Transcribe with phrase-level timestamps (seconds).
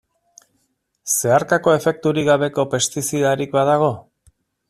[1.15, 3.93] Zeharkako efekturik gabeko pestizidarik badago?